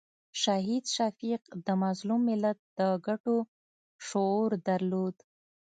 شهید 0.43 0.83
شفیق 0.95 1.41
د 1.65 1.67
مظلوم 1.83 2.21
ملت 2.29 2.59
د 2.79 2.81
ګټو 3.07 3.37
شعور 4.07 4.49
درلود. 4.67 5.15